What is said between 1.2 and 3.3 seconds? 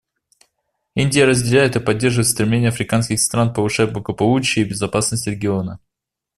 разделяет и поддерживает стремление африканских